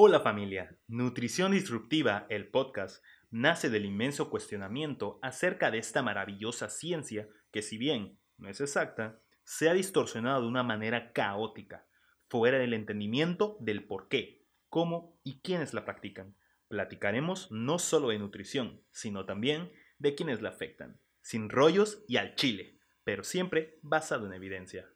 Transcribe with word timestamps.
Hola 0.00 0.20
familia, 0.20 0.78
Nutrición 0.86 1.50
Disruptiva, 1.50 2.24
el 2.28 2.46
podcast, 2.46 3.04
nace 3.32 3.68
del 3.68 3.84
inmenso 3.84 4.30
cuestionamiento 4.30 5.18
acerca 5.22 5.72
de 5.72 5.78
esta 5.78 6.02
maravillosa 6.02 6.68
ciencia 6.68 7.28
que 7.50 7.62
si 7.62 7.78
bien 7.78 8.16
no 8.36 8.48
es 8.48 8.60
exacta, 8.60 9.20
se 9.42 9.68
ha 9.68 9.74
distorsionado 9.74 10.42
de 10.42 10.46
una 10.46 10.62
manera 10.62 11.12
caótica, 11.12 11.88
fuera 12.28 12.58
del 12.58 12.74
entendimiento 12.74 13.56
del 13.58 13.88
por 13.88 14.06
qué, 14.06 14.44
cómo 14.68 15.18
y 15.24 15.40
quiénes 15.40 15.74
la 15.74 15.84
practican. 15.84 16.36
Platicaremos 16.68 17.50
no 17.50 17.80
solo 17.80 18.10
de 18.10 18.20
nutrición, 18.20 18.80
sino 18.92 19.26
también 19.26 19.72
de 19.98 20.14
quienes 20.14 20.40
la 20.42 20.50
afectan, 20.50 21.00
sin 21.22 21.48
rollos 21.48 22.04
y 22.06 22.18
al 22.18 22.36
chile, 22.36 22.78
pero 23.02 23.24
siempre 23.24 23.80
basado 23.82 24.28
en 24.28 24.32
evidencia. 24.32 24.88